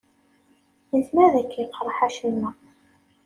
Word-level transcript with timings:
Yezmer 0.93 1.31
ad 1.39 1.47
k-iqerreḥ 1.51 1.99
acemma. 2.07 2.49